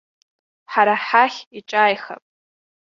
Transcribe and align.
Ҳара 0.71 0.95
ҳахь 1.05 1.39
иҿааихап. 1.57 2.23